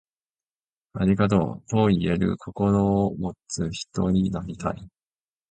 [0.95, 4.89] ありがとう、と言える心を持つ人になりたい。